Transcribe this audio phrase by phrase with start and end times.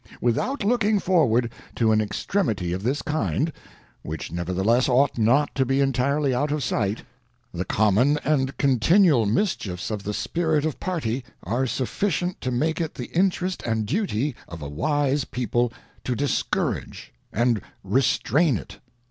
[0.19, 3.53] Without looking forward to an extremity of this kind,
[4.01, 7.03] (which nevertheless ought not to be entirely out of sight),
[7.53, 12.95] the common and continual mischiefs of the spirit of Party are sufficient to make it
[12.95, 15.71] the interest and duty of a wise People
[16.03, 18.79] to discourage and restrain it.